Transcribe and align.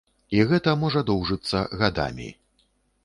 І 0.37 0.39
гэта 0.51 0.73
можа 0.83 1.03
доўжыцца 1.11 1.63
гадамі. 1.83 2.29